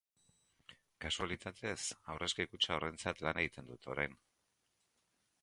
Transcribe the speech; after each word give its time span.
Kasualitatez, 1.03 1.75
aurrezki 2.15 2.47
kutxa 2.55 2.79
horrentzat 2.79 3.23
lan 3.27 3.43
egiten 3.45 3.71
dut 3.75 3.89
orain. 3.97 4.19